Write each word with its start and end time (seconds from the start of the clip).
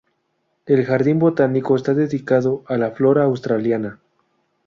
El 0.65 0.83
jardín 0.83 1.19
botánico 1.19 1.75
está 1.75 1.93
dedicado 1.93 2.63
a 2.65 2.75
la 2.79 2.89
flora 2.89 3.21
australiana. 3.25 3.99